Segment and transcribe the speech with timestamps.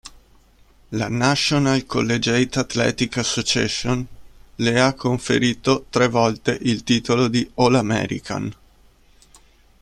[0.95, 4.03] La National Collegiate Athletic Association
[4.55, 8.51] le ha conferito tre volte il titolo di "All-American".